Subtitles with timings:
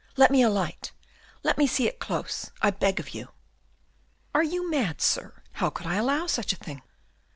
[0.17, 0.93] Let me alight,
[1.43, 3.27] let me see it close, I beg of you."
[4.33, 5.43] "Are you mad, Sir?
[5.51, 6.81] How could I allow such a thing?"